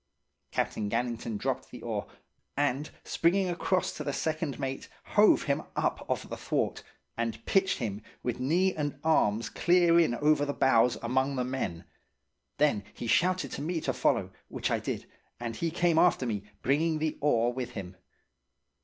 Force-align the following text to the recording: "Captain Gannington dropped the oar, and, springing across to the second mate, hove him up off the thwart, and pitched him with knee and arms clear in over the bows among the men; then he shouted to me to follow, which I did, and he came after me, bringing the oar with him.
"Captain 0.49 0.89
Gannington 0.89 1.37
dropped 1.37 1.69
the 1.69 1.83
oar, 1.83 2.07
and, 2.57 2.89
springing 3.03 3.47
across 3.51 3.91
to 3.93 4.03
the 4.03 4.11
second 4.11 4.57
mate, 4.59 4.89
hove 5.09 5.43
him 5.43 5.61
up 5.75 6.09
off 6.09 6.27
the 6.27 6.35
thwart, 6.35 6.81
and 7.15 7.45
pitched 7.45 7.77
him 7.77 8.01
with 8.23 8.39
knee 8.39 8.73
and 8.75 8.99
arms 9.03 9.47
clear 9.47 9.99
in 9.99 10.15
over 10.15 10.43
the 10.43 10.55
bows 10.55 10.95
among 11.03 11.35
the 11.35 11.43
men; 11.45 11.83
then 12.57 12.83
he 12.95 13.05
shouted 13.05 13.51
to 13.51 13.61
me 13.61 13.79
to 13.79 13.93
follow, 13.93 14.31
which 14.47 14.71
I 14.71 14.79
did, 14.79 15.05
and 15.39 15.55
he 15.57 15.69
came 15.69 15.99
after 15.99 16.25
me, 16.25 16.49
bringing 16.63 16.97
the 16.97 17.19
oar 17.21 17.53
with 17.53 17.73
him. 17.73 17.95